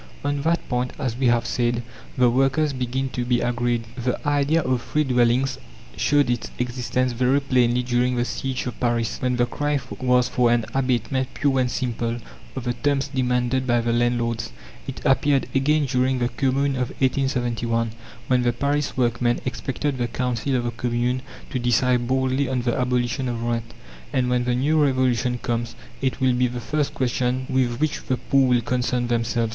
[0.25, 1.83] On that point, as we have said,
[2.17, 3.83] the workers begin to be agreed.
[3.95, 5.59] The idea of free dwellings
[5.95, 10.49] showed its existence very plainly during the siege of Paris, when the cry was for
[10.51, 12.17] an abatement pure and simple
[12.55, 14.51] of the terms demanded by the landlords.
[14.87, 17.91] It appeared again during the Commune of 1871,
[18.25, 21.21] when the Paris workmen expected the Council of the Commune
[21.51, 23.71] to decide boldly on the abolition of rent.
[24.11, 28.17] And when the New Revolution comes, it will be the first question with which the
[28.17, 29.49] poor will concern themselves.